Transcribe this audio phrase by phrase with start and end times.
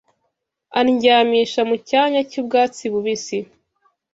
[0.79, 3.37] Andyamisha mu cyanya cy’ubwatsi bubisi: